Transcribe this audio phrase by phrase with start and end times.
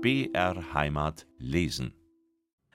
[0.00, 1.92] BR Heimat lesen.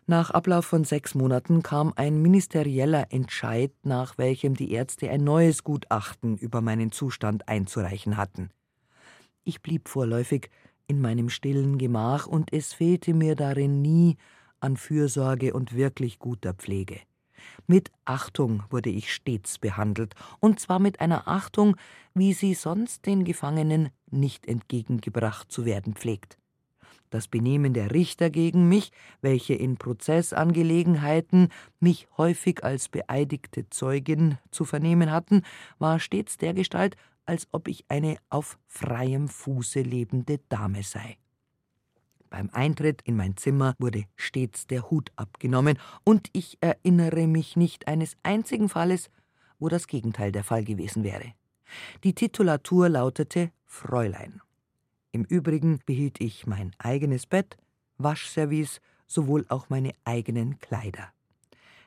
[0.06, 5.63] Nach Ablauf von sechs Monaten kam ein ministerieller Entscheid, nach welchem die Ärzte ein neues
[5.63, 8.49] Gutachten über meinen Zustand einzureichen hatten.
[9.46, 10.49] Ich blieb vorläufig
[10.88, 14.17] in meinem stillen Gemach, und es fehlte mir darin nie
[14.60, 16.99] an Fürsorge und wirklich guter Pflege.
[17.67, 21.77] Mit Achtung wurde ich stets behandelt, und zwar mit einer Achtung,
[22.13, 26.38] wie sie sonst den Gefangenen nicht entgegengebracht zu werden pflegt.
[27.13, 31.49] Das Benehmen der Richter gegen mich, welche in Prozessangelegenheiten
[31.80, 35.44] mich häufig als beeidigte Zeugin zu vernehmen hatten,
[35.77, 36.95] war stets dergestalt,
[37.27, 41.20] als ob ich eine auf freiem Fuße lebende Dame sei.
[42.31, 47.88] Beim Eintritt in mein Zimmer wurde stets der Hut abgenommen, und ich erinnere mich nicht
[47.88, 49.12] eines einzigen Falles,
[49.59, 51.34] wo das Gegenteil der Fall gewesen wäre.
[52.04, 54.41] Die Titulatur lautete Fräulein.
[55.13, 57.55] Im Übrigen behielt ich mein eigenes Bett,
[57.99, 61.13] Waschservice, sowohl auch meine eigenen Kleider.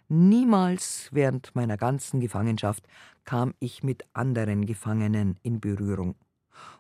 [0.09, 2.87] Niemals während meiner ganzen Gefangenschaft
[3.25, 6.15] kam ich mit anderen Gefangenen in Berührung,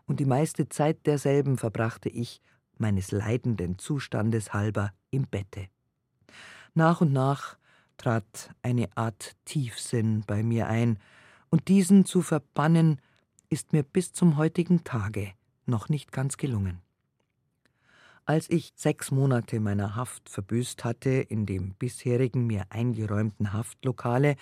[0.07, 2.41] und die meiste Zeit derselben verbrachte ich
[2.79, 5.67] meines leidenden Zustandes halber im Bette.
[6.75, 7.59] Nach und nach
[7.97, 11.01] trat eine Art Tiefsinn bei mir ein,
[11.51, 13.01] und diesen zu verbannen
[13.51, 15.33] ist mir bis zum heutigen Tage
[15.67, 16.81] noch nicht ganz gelungen.
[18.25, 24.35] Als ich sechs Monate meiner Haft verbüßt hatte in dem bisherigen mir eingeräumten Haftlokale,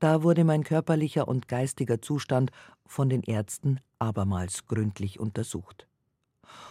[0.00, 2.50] da wurde mein körperlicher und geistiger Zustand
[2.86, 5.86] von den Ärzten abermals gründlich untersucht.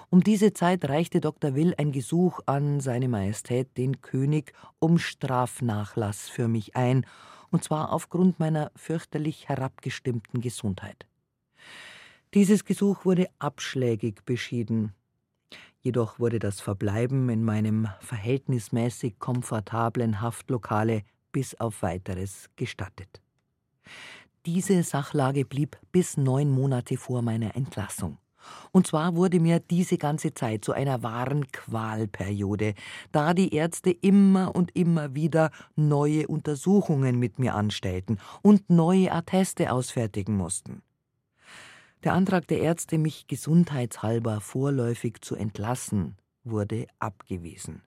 [0.10, 1.56] Um diese Zeit reichte Dr.
[1.56, 7.06] Will ein Gesuch an seine Majestät den König um Strafnachlass für mich ein,
[7.52, 11.09] und zwar aufgrund meiner fürchterlich herabgestimmten Gesundheit.
[12.36, 14.94] Dieses Gesuch wurde abschlägig beschieden.
[15.82, 21.02] Jedoch wurde das Verbleiben in meinem verhältnismäßig komfortablen Haftlokale
[21.32, 23.20] bis auf weiteres gestattet.
[24.46, 28.20] Diese Sachlage blieb bis neun Monate vor meiner Entlassung.
[28.72, 32.76] Und zwar wurde mir diese ganze Zeit zu einer wahren Qualperiode,
[33.12, 39.72] da die Ärzte immer und immer wieder neue Untersuchungen mit mir anstellten und neue Atteste
[39.72, 40.84] ausfertigen mussten.
[42.06, 46.16] Der Antrag der Ärzte, mich gesundheitshalber vorläufig zu entlassen,
[46.46, 47.82] wurde abgewiesen.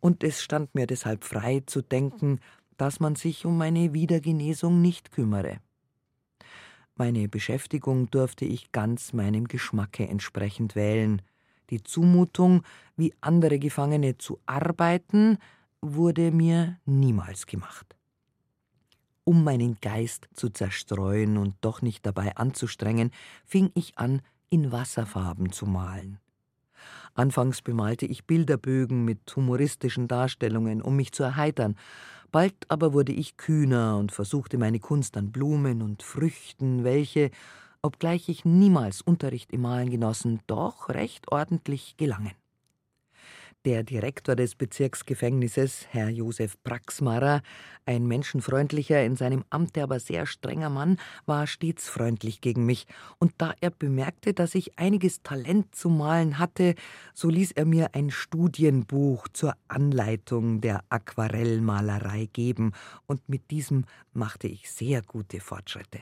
[0.00, 2.40] Und es stand mir deshalb frei zu denken,
[2.76, 5.60] dass man sich um meine Wiedergenesung nicht kümmere.
[6.94, 11.22] Meine Beschäftigung durfte ich ganz meinem Geschmacke entsprechend wählen.
[11.70, 12.62] Die Zumutung,
[12.96, 15.38] wie andere Gefangene zu arbeiten,
[15.80, 17.96] wurde mir niemals gemacht
[19.24, 23.10] um meinen Geist zu zerstreuen und doch nicht dabei anzustrengen,
[23.44, 26.18] fing ich an, in Wasserfarben zu malen.
[27.14, 31.76] Anfangs bemalte ich Bilderbögen mit humoristischen Darstellungen, um mich zu erheitern,
[32.30, 37.30] bald aber wurde ich kühner und versuchte meine Kunst an Blumen und Früchten, welche,
[37.82, 42.41] obgleich ich niemals Unterricht im Malen genossen, doch recht ordentlich gelangen.
[43.64, 47.42] Der Direktor des Bezirksgefängnisses, Herr Josef Praxmarer,
[47.86, 50.96] ein menschenfreundlicher, in seinem Amte aber sehr strenger Mann,
[51.26, 52.88] war stets freundlich gegen mich,
[53.20, 56.74] und da er bemerkte, dass ich einiges Talent zu malen hatte,
[57.14, 62.72] so ließ er mir ein Studienbuch zur Anleitung der Aquarellmalerei geben,
[63.06, 66.00] und mit diesem machte ich sehr gute Fortschritte.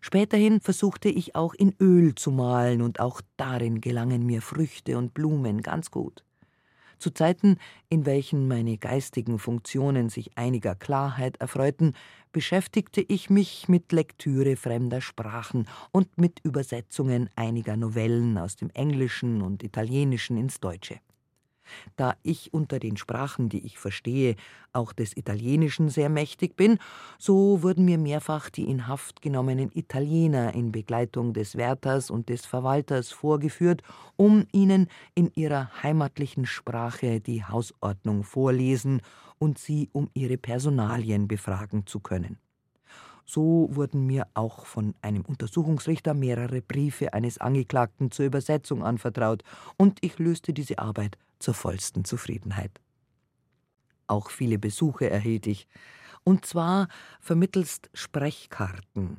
[0.00, 5.14] Späterhin versuchte ich auch in Öl zu malen, und auch darin gelangen mir Früchte und
[5.14, 6.22] Blumen ganz gut.
[6.98, 7.58] Zu Zeiten,
[7.88, 11.94] in welchen meine geistigen Funktionen sich einiger Klarheit erfreuten,
[12.32, 19.42] beschäftigte ich mich mit Lektüre fremder Sprachen und mit Übersetzungen einiger Novellen aus dem Englischen
[19.42, 21.00] und Italienischen ins Deutsche.
[21.96, 24.36] Da ich unter den Sprachen, die ich verstehe,
[24.72, 26.78] auch des Italienischen sehr mächtig bin,
[27.18, 32.46] so wurden mir mehrfach die in Haft genommenen Italiener in Begleitung des Wärters und des
[32.46, 33.82] Verwalters vorgeführt,
[34.16, 39.00] um ihnen in ihrer heimatlichen Sprache die Hausordnung vorlesen
[39.38, 42.38] und sie um ihre Personalien befragen zu können.
[43.28, 49.42] So wurden mir auch von einem Untersuchungsrichter mehrere Briefe eines Angeklagten zur Übersetzung anvertraut,
[49.76, 52.80] und ich löste diese Arbeit zur vollsten Zufriedenheit.
[54.06, 55.66] Auch viele Besuche erhielt ich,
[56.24, 56.88] und zwar
[57.20, 59.18] vermittelst Sprechkarten.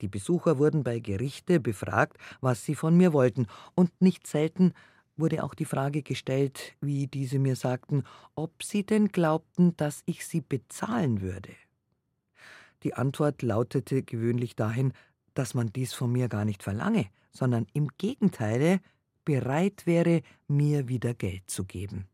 [0.00, 4.72] Die Besucher wurden bei Gerichte befragt, was sie von mir wollten, und nicht selten
[5.16, 8.04] wurde auch die Frage gestellt, wie diese mir sagten,
[8.34, 11.54] ob sie denn glaubten, dass ich sie bezahlen würde.
[12.82, 14.92] Die Antwort lautete gewöhnlich dahin,
[15.34, 18.80] dass man dies von mir gar nicht verlange, sondern im Gegenteile
[19.24, 22.06] bereit wäre, mir wieder Geld zu geben.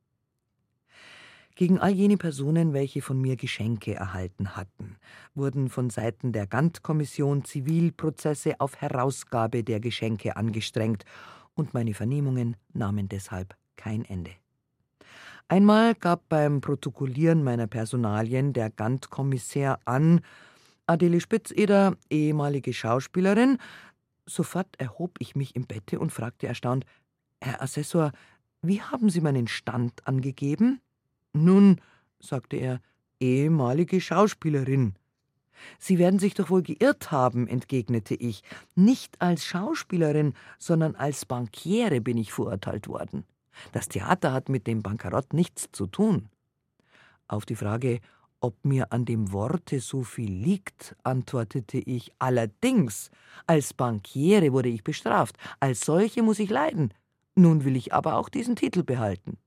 [1.54, 4.96] Gegen all jene Personen, welche von mir Geschenke erhalten hatten,
[5.34, 11.04] wurden von Seiten der Gantt-Kommission Zivilprozesse auf Herausgabe der Geschenke angestrengt,
[11.54, 14.32] und meine Vernehmungen nahmen deshalb kein Ende.
[15.48, 20.20] Einmal gab beim Protokollieren meiner Personalien der Gantt-Kommissär an,
[20.86, 23.58] Adele Spitzeder, ehemalige Schauspielerin,
[24.26, 26.84] sofort erhob ich mich im Bette und fragte erstaunt,
[27.40, 28.12] Herr Assessor,
[28.62, 30.80] wie haben Sie meinen Stand angegeben?
[31.32, 31.80] Nun,
[32.18, 32.80] sagte er,
[33.20, 34.94] ehemalige Schauspielerin.
[35.78, 38.42] Sie werden sich doch wohl geirrt haben, entgegnete ich.
[38.74, 43.24] Nicht als Schauspielerin, sondern als Bankiere bin ich verurteilt worden.
[43.72, 46.28] Das Theater hat mit dem Bankerott nichts zu tun.
[47.26, 48.00] Auf die Frage,
[48.40, 53.10] ob mir an dem Worte so viel liegt, antwortete ich allerdings.
[53.46, 56.92] Als Bankiere wurde ich bestraft, als solche muss ich leiden.
[57.34, 59.38] Nun will ich aber auch diesen Titel behalten.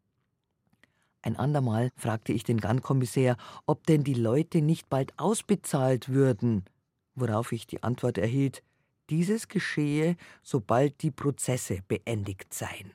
[1.22, 6.64] Ein andermal fragte ich den Gann-Kommissär, ob denn die Leute nicht bald ausbezahlt würden,
[7.16, 8.64] worauf ich die Antwort erhielt,
[9.10, 12.94] dieses geschehe, sobald die Prozesse beendigt seien.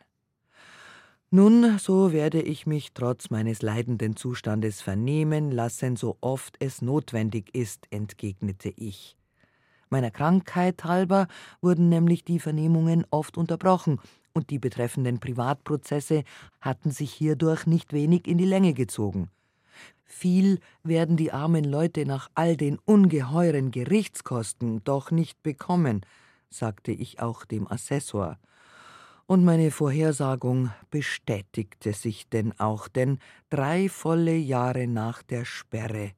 [1.36, 7.52] Nun, so werde ich mich trotz meines leidenden Zustandes vernehmen lassen, so oft es notwendig
[7.52, 9.16] ist, entgegnete ich.
[9.90, 11.26] Meiner Krankheit halber
[11.60, 13.98] wurden nämlich die Vernehmungen oft unterbrochen,
[14.32, 16.22] und die betreffenden Privatprozesse
[16.60, 19.28] hatten sich hierdurch nicht wenig in die Länge gezogen.
[20.04, 26.06] Viel werden die armen Leute nach all den ungeheuren Gerichtskosten doch nicht bekommen,
[26.48, 28.38] sagte ich auch dem Assessor.
[29.26, 33.18] Und meine Vorhersagung bestätigte sich denn auch, denn
[33.48, 36.12] drei volle Jahre nach der Sperre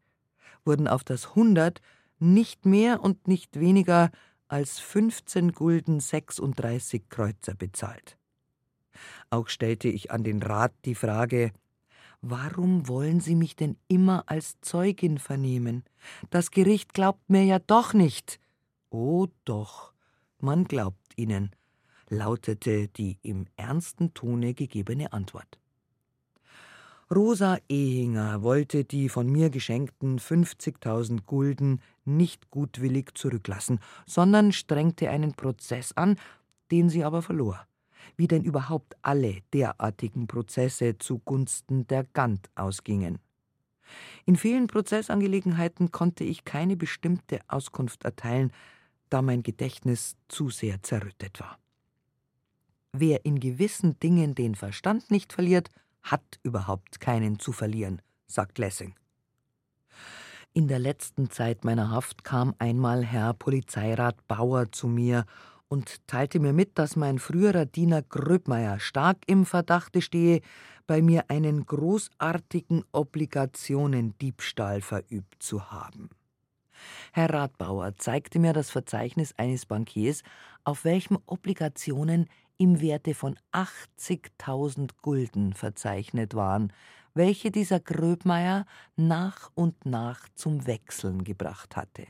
[0.65, 1.81] wurden auf das Hundert
[2.19, 4.11] nicht mehr und nicht weniger
[4.49, 8.19] als 15 Gulden 36 Kreuzer bezahlt.
[9.31, 11.53] Auch stellte ich an den Rat die Frage,
[12.23, 15.85] warum wollen Sie mich denn immer als Zeugin vernehmen?
[16.31, 18.41] Das Gericht glaubt mir ja doch nicht.
[18.91, 19.93] Oh doch,
[20.39, 21.51] man glaubt Ihnen,
[22.09, 25.59] lautete die im ernsten Tone gegebene Antwort.
[27.15, 35.35] Rosa Ehinger wollte die von mir geschenkten 50.000 Gulden nicht gutwillig zurücklassen, sondern strengte einen
[35.35, 36.17] Prozess an,
[36.73, 37.65] den sie aber verlor.
[38.17, 43.19] Wie denn überhaupt alle derartigen Prozesse zugunsten der Gant ausgingen.
[44.25, 48.53] In vielen Prozessangelegenheiten konnte ich keine bestimmte Auskunft erteilen,
[49.11, 51.59] da mein Gedächtnis zu sehr zerrüttet war.
[52.99, 55.71] Wer in gewissen Dingen den Verstand nicht verliert,
[56.03, 58.95] hat überhaupt keinen zu verlieren, sagt Lessing.
[60.55, 65.27] In der letzten Zeit meiner Haft kam einmal Herr Polizeirat Bauer zu mir
[65.69, 70.41] und teilte mir mit, dass mein früherer Diener Gröbmeier stark im Verdachte stehe,
[70.87, 76.09] bei mir einen großartigen Obligationendiebstahl verübt zu haben.
[77.13, 80.23] Herr Radbauer zeigte mir das Verzeichnis eines Bankiers,
[80.65, 82.29] auf welchem Obligationen
[82.59, 86.73] im Werte von 80.000 Gulden verzeichnet waren,
[87.15, 88.67] welche dieser Gröbmeier
[88.97, 92.07] nach und nach zum Wechseln gebracht hatte.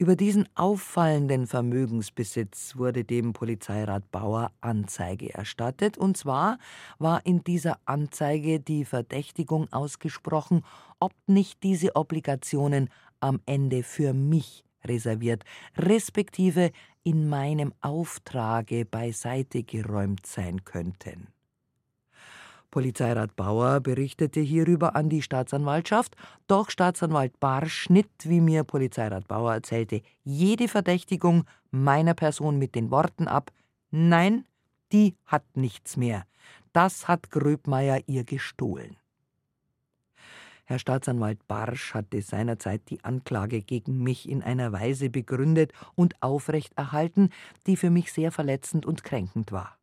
[0.00, 6.58] Über diesen auffallenden Vermögensbesitz wurde dem Polizeirat Bauer Anzeige erstattet, und zwar
[6.98, 10.64] war in dieser Anzeige die Verdächtigung ausgesprochen,
[11.00, 15.44] ob nicht diese Obligationen am Ende für mich reserviert,
[15.76, 21.28] respektive in meinem Auftrage beiseite geräumt sein könnten.
[22.70, 26.16] Polizeirat Bauer berichtete hierüber an die Staatsanwaltschaft,
[26.48, 32.90] doch Staatsanwalt Barsch schnitt, wie mir Polizeirat Bauer erzählte, jede Verdächtigung meiner Person mit den
[32.90, 33.52] Worten ab:
[33.90, 34.44] Nein,
[34.92, 36.24] die hat nichts mehr.
[36.74, 38.97] Das hat Gröbmeier ihr gestohlen.
[40.68, 47.30] Herr Staatsanwalt Barsch hatte seinerzeit die Anklage gegen mich in einer Weise begründet und aufrechterhalten,
[47.66, 49.78] die für mich sehr verletzend und kränkend war.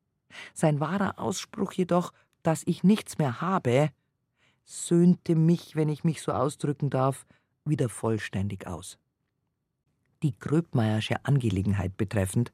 [0.53, 2.13] Sein wahrer Ausspruch jedoch,
[2.43, 3.89] dass ich nichts mehr habe,
[4.63, 7.25] söhnte mich, wenn ich mich so ausdrücken darf,
[7.63, 8.99] wieder vollständig aus.
[10.21, 12.53] Die Gröbmeiersche Angelegenheit betreffend,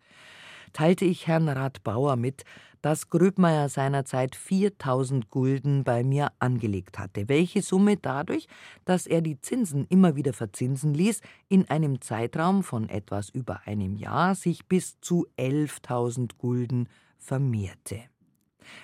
[0.73, 2.43] teilte ich Herrn Rat Bauer mit,
[2.81, 8.47] dass Gröbmeier seinerzeit 4000 Gulden bei mir angelegt hatte, welche Summe dadurch,
[8.85, 13.95] dass er die Zinsen immer wieder verzinsen ließ, in einem Zeitraum von etwas über einem
[13.95, 17.99] Jahr sich bis zu 11.000 Gulden vermehrte.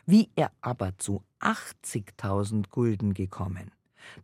[0.06, 3.72] Wie er aber zu 80.000 Gulden gekommen,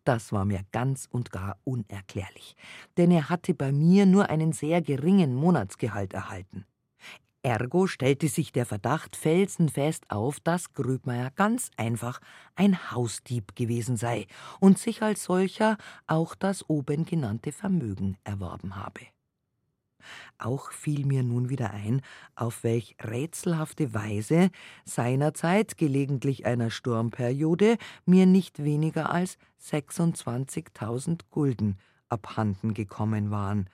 [0.03, 2.55] das war mir ganz und gar unerklärlich,
[2.97, 6.65] denn er hatte bei mir nur einen sehr geringen Monatsgehalt erhalten.
[7.45, 12.21] Ergo stellte sich der Verdacht felsenfest auf, dass Gröbmeier ganz einfach
[12.55, 14.27] ein Hausdieb gewesen sei
[14.61, 19.01] und sich als solcher auch das oben genannte Vermögen erworben habe.
[20.37, 22.01] Auch fiel mir nun wieder ein,
[22.35, 24.49] auf welch rätselhafte Weise
[24.85, 31.77] seinerzeit, gelegentlich einer Sturmperiode, mir nicht weniger als 26.000 Gulden
[32.09, 33.69] abhanden gekommen waren,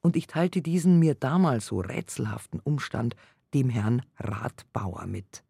[0.00, 3.16] und ich teilte diesen mir damals so rätselhaften Umstand
[3.54, 5.42] dem Herrn Ratbauer mit.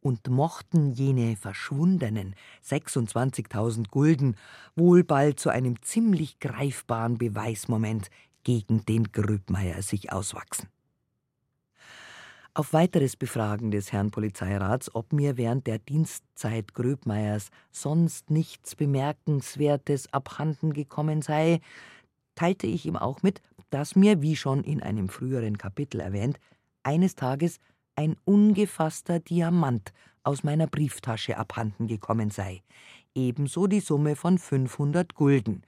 [0.00, 4.36] Und mochten jene verschwundenen 26.000 Gulden
[4.76, 8.10] wohl bald zu einem ziemlich greifbaren Beweismoment
[8.44, 10.68] gegen den Grübmeier sich auswachsen.
[12.56, 20.10] Auf weiteres Befragen des Herrn Polizeirats, ob mir während der Dienstzeit Gröbmeiers sonst nichts Bemerkenswertes
[20.10, 21.60] abhanden gekommen sei,
[22.34, 26.38] teilte ich ihm auch mit, dass mir, wie schon in einem früheren Kapitel erwähnt,
[26.82, 27.58] eines Tages
[27.96, 29.92] ein ungefasster Diamant
[30.22, 32.62] aus meiner Brieftasche abhanden gekommen sei,
[33.14, 35.62] ebenso die Summe von 500 Gulden,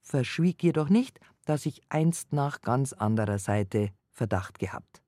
[0.00, 5.02] verschwieg jedoch nicht, dass ich einst nach ganz anderer Seite Verdacht gehabt.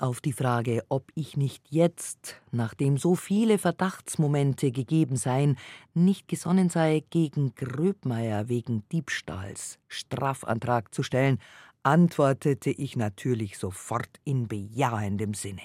[0.00, 5.58] Auf die Frage, ob ich nicht jetzt, nachdem so viele Verdachtsmomente gegeben seien,
[5.92, 11.40] nicht gesonnen sei, gegen Gröbmeier wegen Diebstahls Strafantrag zu stellen,
[11.82, 15.62] antwortete ich natürlich sofort in bejahendem Sinne.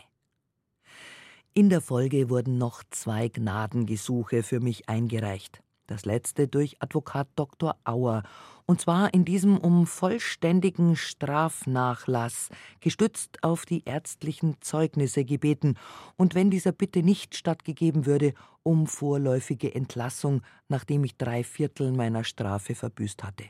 [1.53, 7.75] In der Folge wurden noch zwei Gnadengesuche für mich eingereicht das letzte durch Advokat Dr.
[7.83, 8.23] Auer,
[8.65, 12.49] und zwar in diesem um vollständigen Strafnachlass,
[12.79, 15.75] gestützt auf die ärztlichen Zeugnisse gebeten,
[16.15, 22.23] und wenn dieser Bitte nicht stattgegeben würde, um vorläufige Entlassung, nachdem ich drei Viertel meiner
[22.23, 23.45] Strafe verbüßt hatte.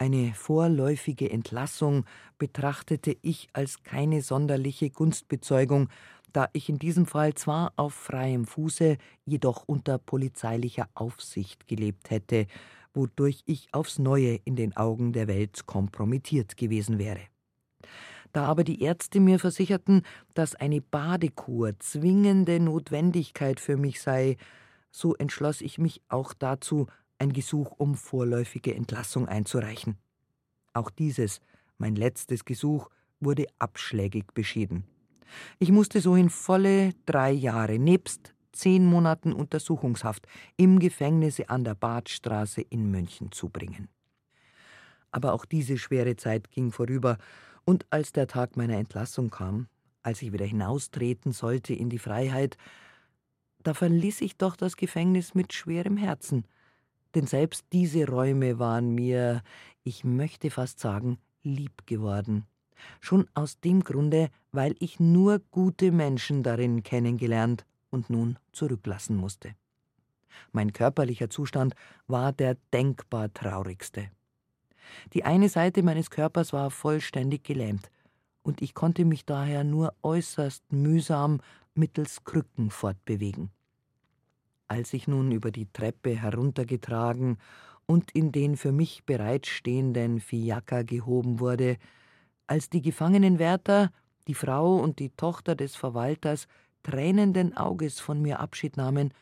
[0.00, 2.06] Eine vorläufige Entlassung
[2.38, 5.90] betrachtete ich als keine sonderliche Gunstbezeugung,
[6.32, 12.46] da ich in diesem Fall zwar auf freiem Fuße, jedoch unter polizeilicher Aufsicht gelebt hätte,
[12.94, 17.20] wodurch ich aufs neue in den Augen der Welt kompromittiert gewesen wäre.
[18.32, 20.02] Da aber die Ärzte mir versicherten,
[20.34, 24.36] dass eine Badekur zwingende Notwendigkeit für mich sei,
[24.92, 26.86] so entschloss ich mich auch dazu,
[27.18, 29.98] ein Gesuch um vorläufige Entlassung einzureichen.
[30.72, 31.40] Auch dieses,
[31.78, 32.88] mein letztes Gesuch,
[33.20, 34.84] wurde abschlägig beschieden.
[35.58, 41.74] Ich musste so in volle drei Jahre nebst zehn Monaten Untersuchungshaft im Gefängnisse an der
[41.74, 43.88] Badstraße in München zubringen.
[45.12, 47.18] Aber auch diese schwere Zeit ging vorüber,
[47.64, 49.68] und als der Tag meiner Entlassung kam,
[50.02, 52.56] als ich wieder hinaustreten sollte in die Freiheit,
[53.62, 56.46] da verließ ich doch das Gefängnis mit schwerem Herzen,
[57.14, 59.42] denn selbst diese Räume waren mir,
[59.82, 62.46] ich möchte fast sagen, lieb geworden
[63.00, 69.54] schon aus dem Grunde, weil ich nur gute Menschen darin kennengelernt und nun zurücklassen musste.
[70.52, 71.74] Mein körperlicher Zustand
[72.06, 74.10] war der denkbar traurigste.
[75.12, 77.90] Die eine Seite meines Körpers war vollständig gelähmt,
[78.42, 81.40] und ich konnte mich daher nur äußerst mühsam
[81.74, 83.50] mittels Krücken fortbewegen.
[84.66, 87.38] Als ich nun über die Treppe heruntergetragen
[87.86, 91.76] und in den für mich bereitstehenden Fiaker gehoben wurde,
[92.50, 93.92] als die Gefangenenwärter,
[94.26, 96.48] die Frau und die Tochter des Verwalters
[96.82, 99.14] tränenden Auges von mir Abschied nahmen,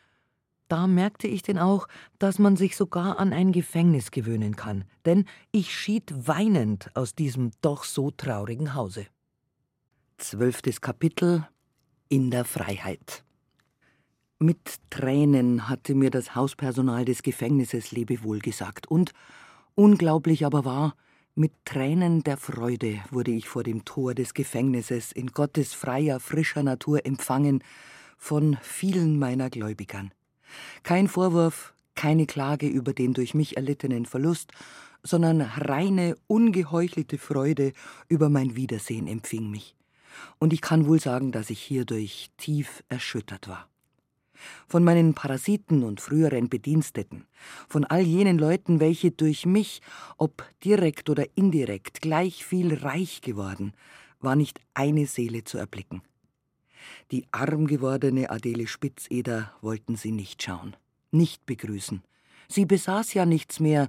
[0.68, 5.26] da merkte ich denn auch, dass man sich sogar an ein Gefängnis gewöhnen kann, denn
[5.50, 9.06] ich schied weinend aus diesem doch so traurigen Hause.
[10.16, 11.46] Zwölftes Kapitel
[12.08, 13.24] In der Freiheit.
[14.38, 19.12] Mit Tränen hatte mir das Hauspersonal des Gefängnisses Lebewohl gesagt, und,
[19.74, 20.94] unglaublich aber war,
[21.38, 26.64] mit Tränen der Freude wurde ich vor dem Tor des Gefängnisses in Gottes freier, frischer
[26.64, 27.62] Natur empfangen
[28.16, 30.12] von vielen meiner Gläubigern.
[30.82, 34.50] Kein Vorwurf, keine Klage über den durch mich erlittenen Verlust,
[35.04, 37.72] sondern reine, ungeheuchelte Freude
[38.08, 39.76] über mein Wiedersehen empfing mich.
[40.40, 43.68] Und ich kann wohl sagen, dass ich hierdurch tief erschüttert war
[44.66, 47.26] von meinen Parasiten und früheren Bediensteten,
[47.68, 49.80] von all jenen Leuten, welche durch mich,
[50.16, 53.72] ob direkt oder indirekt, gleich viel reich geworden,
[54.20, 56.02] war nicht eine Seele zu erblicken.
[57.10, 60.76] Die arm gewordene Adele Spitzeder wollten sie nicht schauen,
[61.10, 62.02] nicht begrüßen.
[62.48, 63.88] Sie besaß ja nichts mehr,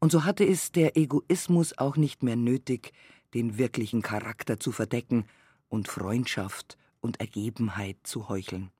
[0.00, 2.92] und so hatte es der Egoismus auch nicht mehr nötig,
[3.34, 5.24] den wirklichen Charakter zu verdecken
[5.68, 8.70] und Freundschaft und Ergebenheit zu heucheln.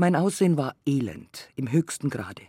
[0.00, 2.42] Mein Aussehen war elend, im höchsten Grade.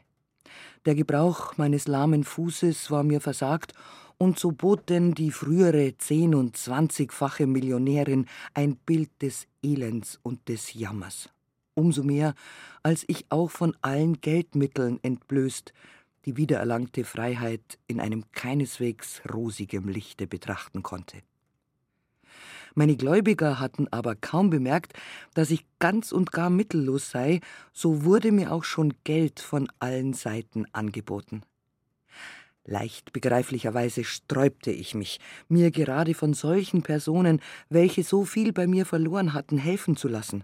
[0.86, 3.74] Der Gebrauch meines lahmen Fußes war mir versagt,
[4.20, 10.48] und so bot denn die frühere zehn- und zwanzigfache Millionärin ein Bild des Elends und
[10.48, 11.32] des Jammers.
[11.74, 12.36] Umso mehr,
[12.84, 15.74] als ich auch von allen Geldmitteln entblößt,
[16.26, 21.18] die wiedererlangte Freiheit in einem keineswegs rosigem Lichte betrachten konnte.
[22.76, 24.94] Meine Gläubiger hatten aber kaum bemerkt,
[25.34, 27.42] dass ich ganz und gar mittellos sei,
[27.74, 31.44] so wurde mir auch schon Geld von allen Seiten angeboten.
[32.66, 38.86] Leicht begreiflicherweise sträubte ich mich, mir gerade von solchen Personen, welche so viel bei mir
[38.86, 40.44] verloren hatten, helfen zu lassen.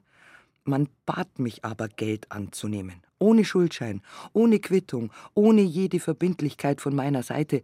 [0.64, 4.02] Man bat mich aber, Geld anzunehmen, ohne Schuldschein,
[4.34, 7.62] ohne Quittung, ohne jede Verbindlichkeit von meiner Seite,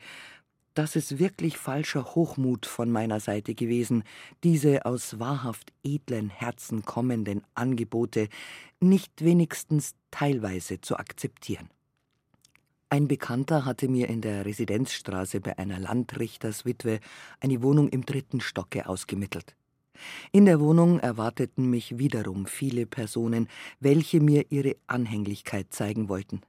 [0.74, 4.04] das ist wirklich falscher Hochmut von meiner Seite gewesen,
[4.44, 8.30] diese aus wahrhaft edlen Herzen kommenden Angebote
[8.80, 11.70] nicht wenigstens teilweise zu akzeptieren.
[12.90, 17.00] Ein Bekannter hatte mir in der Residenzstraße bei einer Landrichterswitwe
[17.40, 19.56] eine Wohnung im dritten Stocke ausgemittelt.
[20.32, 23.48] In der Wohnung erwarteten mich wiederum viele Personen,
[23.80, 26.42] welche mir ihre Anhänglichkeit zeigen wollten.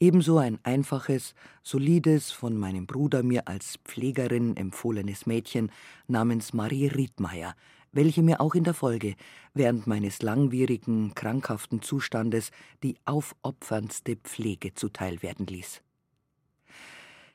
[0.00, 5.70] Ebenso ein einfaches, solides, von meinem Bruder mir als Pflegerin empfohlenes Mädchen
[6.06, 7.54] namens Marie Riedmeier,
[7.92, 9.14] welche mir auch in der Folge,
[9.54, 12.50] während meines langwierigen, krankhaften Zustandes,
[12.82, 15.82] die aufopferndste Pflege zuteil werden ließ.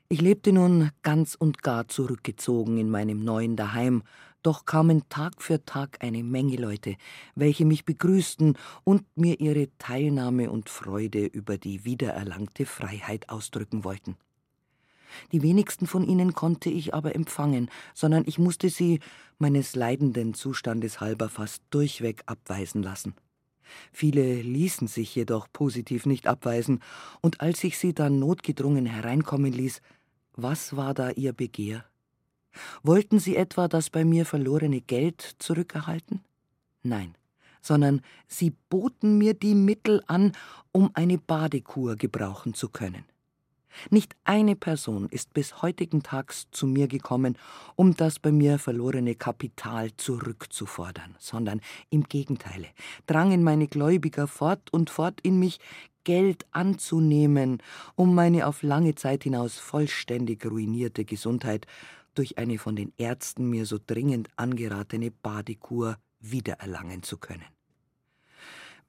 [0.10, 4.04] Ich lebte nun ganz und gar zurückgezogen in meinem neuen Daheim
[4.48, 6.96] doch kamen Tag für Tag eine Menge Leute,
[7.36, 14.16] welche mich begrüßten und mir ihre Teilnahme und Freude über die wiedererlangte Freiheit ausdrücken wollten.
[15.34, 19.02] Die wenigsten von ihnen konnte ich aber empfangen, sondern ich musste sie
[19.38, 23.16] meines leidenden Zustandes halber fast durchweg abweisen lassen.
[23.92, 26.80] Viele ließen sich jedoch positiv nicht abweisen,
[27.20, 29.82] und als ich sie dann notgedrungen hereinkommen ließ,
[30.38, 31.84] was war da ihr Begehr?
[32.84, 36.22] Wollten Sie etwa das bei mir verlorene Geld zurückerhalten?
[36.84, 37.16] Nein,
[37.62, 40.32] sondern Sie boten mir die Mittel an,
[40.72, 43.06] um eine Badekur gebrauchen zu können.
[43.90, 47.38] Nicht eine Person ist bis heutigen Tags zu mir gekommen,
[47.76, 52.68] um das bei mir verlorene Kapital zurückzufordern, sondern im Gegenteile
[53.06, 55.60] drangen meine Gläubiger fort und fort in mich,
[56.04, 57.62] Geld anzunehmen,
[57.96, 61.68] um meine auf lange Zeit hinaus vollständig ruinierte Gesundheit
[62.18, 67.46] durch eine von den Ärzten mir so dringend angeratene Badekur wiedererlangen zu können.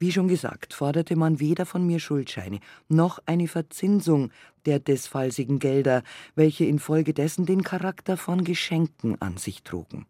[0.01, 4.31] Wie schon gesagt, forderte man weder von mir Schuldscheine noch eine Verzinsung
[4.65, 6.03] der desfallsigen Gelder,
[6.35, 10.05] welche infolgedessen den Charakter von Geschenken an sich trugen.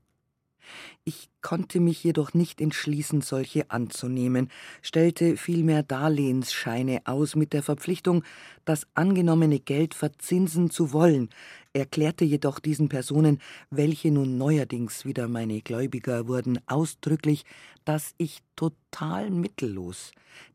[1.04, 4.50] Ich konnte mich jedoch nicht entschließen, solche anzunehmen,
[4.82, 8.24] stellte vielmehr Darlehensscheine aus mit der Verpflichtung,
[8.66, 11.30] das angenommene Geld verzinsen zu wollen,
[11.74, 17.46] erklärte jedoch diesen Personen, welche nun neuerdings wieder meine Gläubiger wurden, ausdrücklich,
[17.86, 20.12] dass ich total mittellos,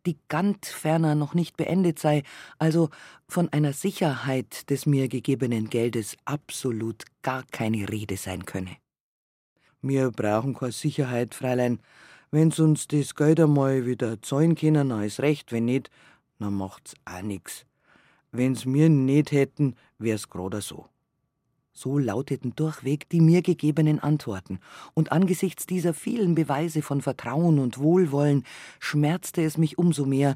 [0.07, 2.23] die Gant ferner noch nicht beendet sei,
[2.59, 2.91] also
[3.29, 8.77] von einer Sicherheit des mir gegebenen Geldes absolut gar keine Rede sein könne.
[9.87, 11.79] Wir brauchen keine Sicherheit, Fräulein.
[12.31, 15.53] Wenn's uns das Geld einmal wieder zahlen können, dann ist recht.
[15.53, 15.91] Wenn nicht,
[16.39, 17.67] dann macht's auch nix.
[18.33, 20.87] Wenn's mir nicht hätten, wär's gerade so.
[21.75, 24.59] So lauteten durchweg die mir gegebenen Antworten,
[24.95, 28.45] und angesichts dieser vielen Beweise von Vertrauen und Wohlwollen
[28.81, 30.35] schmerzte es mich umso mehr,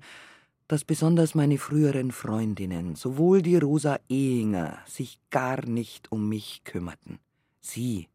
[0.67, 7.19] dass besonders meine früheren Freundinnen, sowohl die Rosa Ehinger, sich gar nicht um mich kümmerten.
[7.63, 8.09] Sie,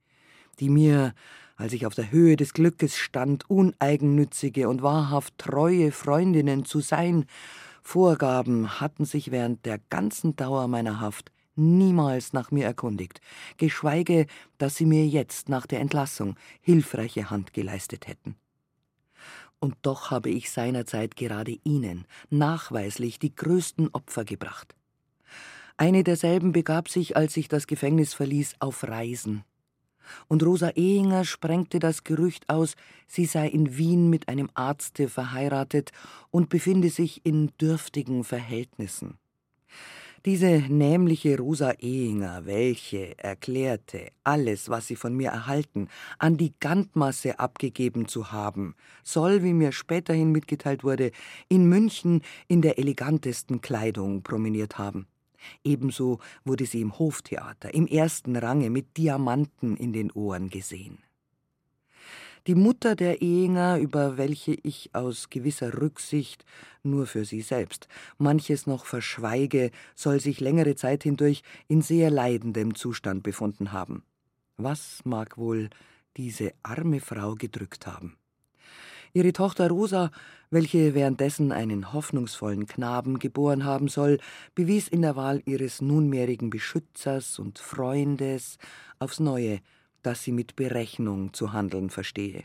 [0.59, 1.13] die mir,
[1.55, 7.25] als ich auf der Höhe des Glückes stand, uneigennützige und wahrhaft treue Freundinnen zu sein,
[7.81, 13.21] vorgaben, hatten sich während der ganzen Dauer meiner Haft niemals nach mir erkundigt,
[13.57, 14.25] geschweige,
[14.57, 18.35] dass sie mir jetzt nach der Entlassung hilfreiche Hand geleistet hätten.
[19.59, 24.75] Und doch habe ich seinerzeit gerade ihnen nachweislich die größten Opfer gebracht.
[25.77, 29.43] Eine derselben begab sich, als ich das Gefängnis verließ, auf Reisen
[30.27, 32.75] und Rosa Ehinger sprengte das Gerücht aus,
[33.07, 35.91] sie sei in Wien mit einem Arzte verheiratet
[36.31, 39.17] und befinde sich in dürftigen Verhältnissen.
[40.25, 47.39] Diese nämliche Rosa Ehinger, welche erklärte, alles, was sie von mir erhalten, an die Gantmasse
[47.39, 51.11] abgegeben zu haben, soll, wie mir späterhin mitgeteilt wurde,
[51.49, 55.07] in München in der elegantesten Kleidung promeniert haben.
[55.63, 60.99] Ebenso wurde sie im Hoftheater im ersten Range mit Diamanten in den Ohren gesehen.
[62.45, 66.43] Die Mutter der Ehinger, über welche ich aus gewisser Rücksicht
[66.83, 72.75] nur für sie selbst manches noch verschweige, soll sich längere Zeit hindurch in sehr leidendem
[72.75, 74.03] Zustand befunden haben.
[74.57, 75.69] Was mag wohl
[76.17, 78.17] diese arme Frau gedrückt haben?
[79.15, 80.09] Ihre Tochter Rosa,
[80.49, 84.17] welche währenddessen einen hoffnungsvollen Knaben geboren haben soll,
[84.55, 88.57] bewies in der Wahl ihres nunmehrigen Beschützers und Freundes
[88.97, 89.59] aufs neue,
[90.01, 92.43] dass sie mit Berechnung zu handeln verstehe.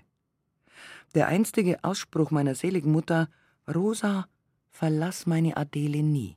[1.14, 3.30] Der einstige Ausspruch meiner seligen Mutter
[3.66, 4.28] Rosa,
[4.70, 6.36] verlass meine Adele nie,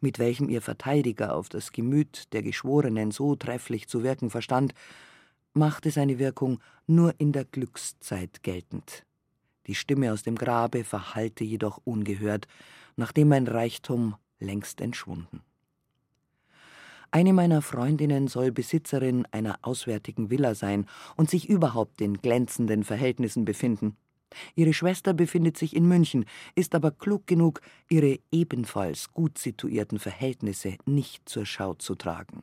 [0.00, 4.72] mit welchem ihr Verteidiger auf das Gemüt der Geschworenen so trefflich zu wirken verstand,
[5.52, 9.04] machte seine Wirkung nur in der Glückszeit geltend.
[9.66, 12.46] Die Stimme aus dem Grabe verhallte jedoch ungehört,
[12.96, 15.40] nachdem mein Reichtum längst entschwunden.
[17.10, 23.44] Eine meiner Freundinnen soll Besitzerin einer auswärtigen Villa sein und sich überhaupt in glänzenden Verhältnissen
[23.44, 23.96] befinden.
[24.54, 30.76] Ihre Schwester befindet sich in München, ist aber klug genug, ihre ebenfalls gut situierten Verhältnisse
[30.86, 32.42] nicht zur Schau zu tragen.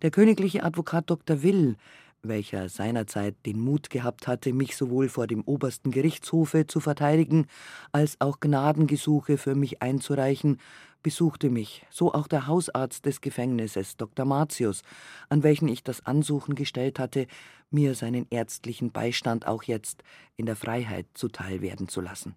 [0.00, 1.42] Der königliche Advokat Dr.
[1.42, 1.76] Will
[2.22, 7.46] welcher seinerzeit den Mut gehabt hatte, mich sowohl vor dem obersten Gerichtshofe zu verteidigen,
[7.90, 10.58] als auch Gnadengesuche für mich einzureichen,
[11.02, 14.24] besuchte mich, so auch der Hausarzt des Gefängnisses, Dr.
[14.24, 14.82] Martius,
[15.28, 17.26] an welchen ich das Ansuchen gestellt hatte,
[17.70, 20.04] mir seinen ärztlichen Beistand auch jetzt
[20.36, 22.36] in der Freiheit zuteil werden zu lassen.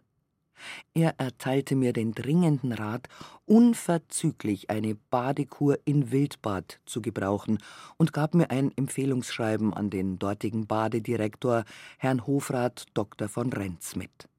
[0.94, 3.08] Er erteilte mir den dringenden Rat,
[3.46, 7.60] unverzüglich eine Badekur in Wildbad zu gebrauchen
[7.98, 11.66] und gab mir ein Empfehlungsschreiben an den dortigen Badedirektor,
[11.98, 13.28] Herrn Hofrat Dr.
[13.28, 14.30] von Renz, mit.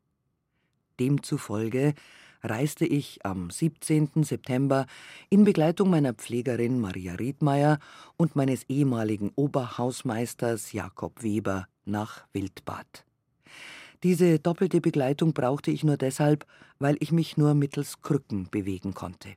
[0.99, 1.95] Demzufolge
[2.43, 4.23] reiste ich am 17.
[4.23, 4.87] September
[5.31, 7.79] in Begleitung meiner Pflegerin Maria Riedmeier
[8.17, 13.05] und meines ehemaligen Oberhausmeisters Jakob Weber nach Wildbad.
[14.07, 16.47] Diese doppelte Begleitung brauchte ich nur deshalb,
[16.79, 19.31] weil ich mich nur mittels Krücken bewegen konnte.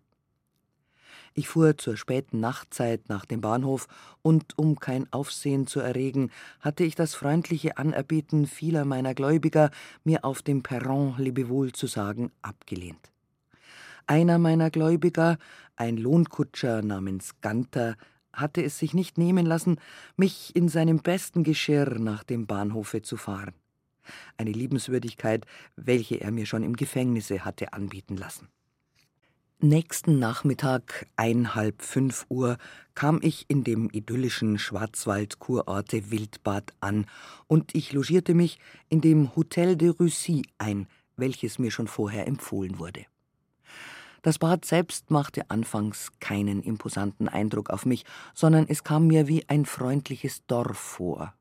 [1.34, 3.88] Ich fuhr zur späten Nachtzeit nach dem Bahnhof
[4.22, 6.30] und, um kein Aufsehen zu erregen,
[6.60, 9.72] hatte ich das freundliche Anerbieten vieler meiner Gläubiger,
[10.04, 13.10] mir auf dem Perron Lebewohl zu sagen, abgelehnt.
[14.06, 15.40] Einer meiner Gläubiger,
[15.78, 17.96] ein Lohnkutscher namens Ganter,
[18.32, 19.80] hatte es sich nicht nehmen lassen,
[20.16, 23.56] mich in seinem besten Geschirr nach dem Bahnhofe zu fahren
[24.38, 25.46] eine Liebenswürdigkeit,
[25.76, 28.48] welche er mir schon im Gefängnisse hatte anbieten lassen.
[29.62, 32.58] Nächsten Nachmittag, einhalb fünf Uhr,
[32.96, 37.08] kam ich in dem idyllischen Schwarzwald-Kurorte Wildbad an
[37.48, 42.80] und ich logierte mich in dem Hotel de Russie ein, welches mir schon vorher empfohlen
[42.80, 43.06] wurde.
[44.22, 49.48] Das Bad selbst machte anfangs keinen imposanten Eindruck auf mich, sondern es kam mir wie
[49.50, 51.34] ein freundliches Dorf vor,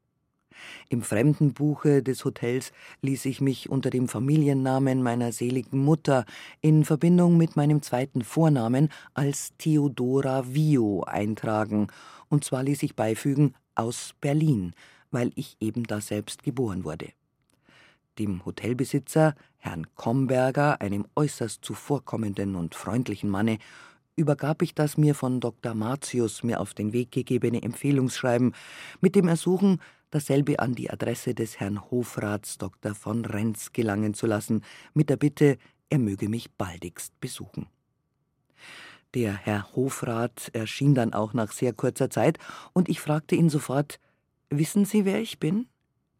[0.89, 6.25] im Fremdenbuche des Hotels ließ ich mich unter dem Familiennamen meiner seligen Mutter
[6.61, 11.89] in Verbindung mit meinem zweiten Vornamen als Theodora Vio eintragen,
[12.29, 14.73] und zwar ließ ich beifügen aus Berlin,
[15.11, 17.09] weil ich eben daselbst geboren wurde.
[18.19, 23.59] Dem Hotelbesitzer, Herrn Komberger, einem äußerst zuvorkommenden und freundlichen Manne,
[24.19, 25.75] übergab ich das mir von Dr.
[25.75, 28.53] Martius mir auf den Weg gegebene Empfehlungsschreiben
[29.01, 32.95] mit dem Ersuchen, dasselbe an die Adresse des Herrn Hofrats Dr.
[32.95, 34.63] von Renz gelangen zu lassen,
[34.95, 35.59] mit der Bitte,
[35.91, 37.67] er möge mich baldigst besuchen.
[39.15, 42.39] Der Herr Hofrat erschien dann auch nach sehr kurzer Zeit,
[42.73, 44.01] und ich fragte ihn sofort
[44.51, 45.67] Wissen Sie, wer ich bin?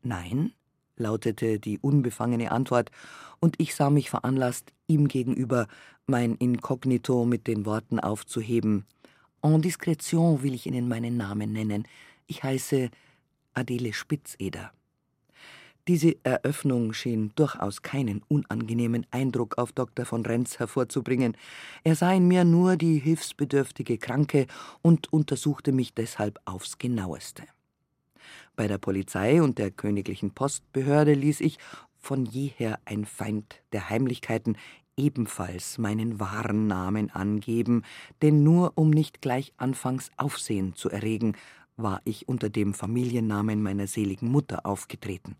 [0.03, 0.53] Nein,
[0.97, 2.91] lautete die unbefangene Antwort,
[3.41, 5.67] und ich sah mich veranlasst, ihm gegenüber
[6.07, 8.87] mein Inkognito mit den Worten aufzuheben.
[9.43, 11.87] En discrétion will ich Ihnen meinen Namen nennen.
[12.27, 12.91] Ich heiße
[13.59, 14.71] Adele Spitzeder.
[15.89, 20.05] Diese Eröffnung schien durchaus keinen unangenehmen Eindruck auf Dr.
[20.05, 21.37] von Renz hervorzubringen.
[21.83, 24.47] Er sah in mir nur die hilfsbedürftige Kranke
[24.81, 27.43] und untersuchte mich deshalb aufs genaueste.
[28.55, 31.59] Bei der Polizei und der königlichen Postbehörde ließ ich,
[31.97, 34.57] von jeher ein Feind der Heimlichkeiten,
[34.97, 37.83] ebenfalls meinen wahren Namen angeben,
[38.21, 41.35] denn nur um nicht gleich anfangs Aufsehen zu erregen,
[41.79, 45.37] war ich unter dem Familiennamen meiner seligen Mutter aufgetreten.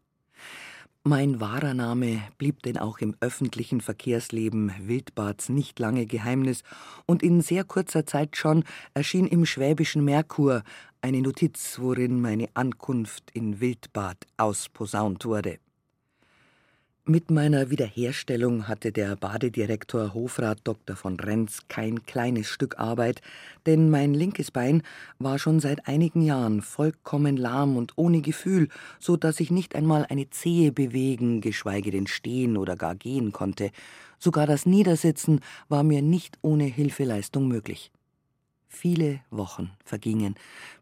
[1.05, 6.63] Mein wahrer Name blieb denn auch im öffentlichen Verkehrsleben Wildbads nicht lange Geheimnis,
[7.07, 10.63] und in sehr kurzer Zeit schon erschien im schwäbischen Merkur
[11.01, 15.59] eine Notiz, worin meine Ankunft in Wildbad ausposaunt wurde.
[17.11, 20.95] Mit meiner Wiederherstellung hatte der Badedirektor Hofrat Dr.
[20.95, 23.23] von Renz kein kleines Stück Arbeit,
[23.65, 24.83] denn mein linkes Bein
[25.19, 28.69] war schon seit einigen Jahren vollkommen lahm und ohne Gefühl,
[28.99, 33.71] so dass ich nicht einmal eine Zehe bewegen, geschweige denn stehen oder gar gehen konnte.
[34.19, 35.41] Sogar das Niedersitzen
[35.71, 37.91] war mir nicht ohne Hilfeleistung möglich.
[38.67, 40.35] Viele Wochen vergingen,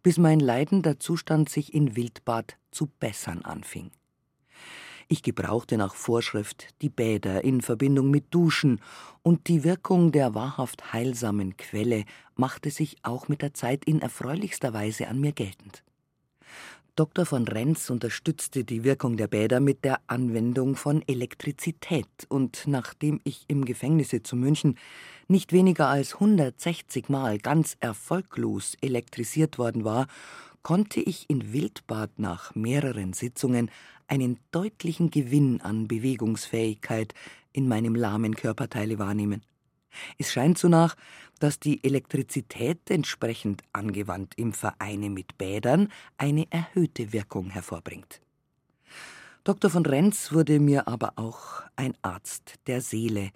[0.03, 3.93] bis mein leidender Zustand sich in Wildbad zu bessern anfing.
[5.09, 8.81] Ich gebrauchte nach Vorschrift die Bäder in Verbindung mit Duschen,
[9.23, 14.73] und die Wirkung der wahrhaft heilsamen Quelle machte sich auch mit der Zeit in erfreulichster
[14.73, 15.85] Weise an mir geltend.
[16.97, 17.27] Dr.
[17.27, 23.45] von Renz unterstützte die Wirkung der Bäder mit der Anwendung von Elektrizität, und nachdem ich
[23.49, 24.77] im Gefängnisse zu München
[25.29, 30.07] nicht weniger als 160 Mal ganz erfolglos elektrisiert worden war,
[30.63, 33.71] konnte ich in Wildbad nach mehreren Sitzungen
[34.09, 37.15] einen deutlichen Gewinn an Bewegungsfähigkeit
[37.53, 39.43] in meinem lahmen Körperteile wahrnehmen.
[40.19, 40.95] Es scheint so nach,
[41.39, 45.89] dass die Elektrizität entsprechend angewandt im Vereine mit Bädern
[46.19, 48.21] eine erhöhte Wirkung hervorbringt.
[49.45, 49.71] Dr.
[49.71, 53.31] von Renz wurde mir aber auch ein Arzt der Seele,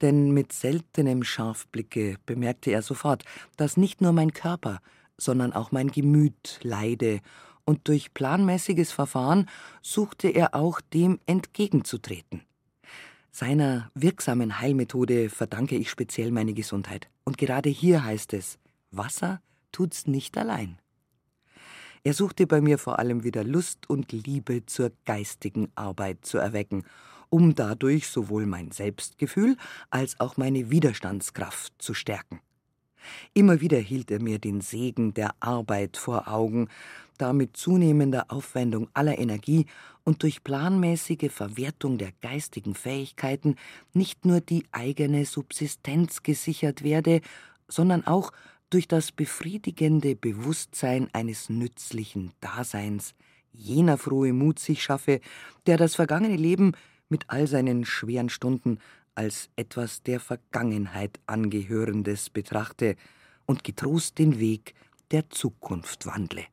[0.00, 3.24] denn mit seltenem Scharfblicke bemerkte er sofort,
[3.56, 4.80] dass nicht nur mein Körper,
[5.16, 7.20] sondern auch mein Gemüt leide,
[7.68, 9.44] und durch planmäßiges Verfahren
[9.82, 12.40] suchte er auch dem entgegenzutreten.
[13.30, 17.10] Seiner wirksamen Heilmethode verdanke ich speziell meine Gesundheit.
[17.24, 18.58] Und gerade hier heißt es,
[18.90, 20.78] Wasser tut's nicht allein.
[22.04, 26.84] Er suchte bei mir vor allem wieder Lust und Liebe zur geistigen Arbeit zu erwecken,
[27.28, 29.58] um dadurch sowohl mein Selbstgefühl
[29.90, 32.40] als auch meine Widerstandskraft zu stärken.
[33.34, 36.68] Immer wieder hielt er mir den Segen der Arbeit vor Augen,
[37.18, 39.66] da mit zunehmender Aufwendung aller Energie
[40.04, 43.56] und durch planmäßige Verwertung der geistigen Fähigkeiten
[43.92, 47.20] nicht nur die eigene Subsistenz gesichert werde,
[47.68, 48.32] sondern auch
[48.70, 53.14] durch das befriedigende Bewusstsein eines nützlichen Daseins
[53.52, 55.20] jener frohe Mut sich schaffe,
[55.66, 56.72] der das vergangene Leben
[57.08, 58.78] mit all seinen schweren Stunden
[59.18, 62.94] als etwas der Vergangenheit angehörendes betrachte
[63.46, 64.74] und getrost den Weg
[65.10, 66.44] der Zukunft wandle.